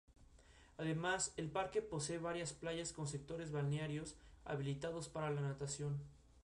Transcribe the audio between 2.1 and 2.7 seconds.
Valencia.